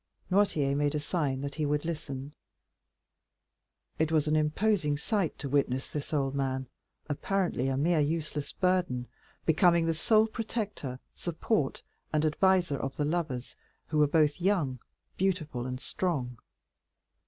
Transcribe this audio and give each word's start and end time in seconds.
Noirtier 0.31 0.75
made 0.75 0.95
a 0.95 0.99
sign 0.99 1.41
that 1.41 1.53
he 1.53 1.65
would 1.67 1.85
listen. 1.85 2.33
It 3.99 4.11
was 4.11 4.27
an 4.27 4.35
imposing 4.35 4.97
sight 4.97 5.37
to 5.37 5.47
witness 5.47 5.87
this 5.87 6.11
old 6.11 6.33
man, 6.33 6.67
apparently 7.07 7.67
a 7.67 7.77
mere 7.77 7.99
useless 7.99 8.51
burden, 8.51 9.07
becoming 9.45 9.85
the 9.85 9.93
sole 9.93 10.25
protector, 10.25 10.99
support, 11.13 11.83
and 12.11 12.25
adviser 12.25 12.77
of 12.77 12.97
the 12.97 13.05
lovers 13.05 13.55
who 13.89 13.99
were 13.99 14.07
both 14.07 14.41
young, 14.41 14.79
beautiful, 15.17 15.67
and 15.67 15.79
strong. 15.79 16.35